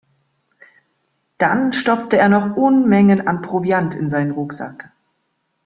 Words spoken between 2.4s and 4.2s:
Unmengen an Proviant in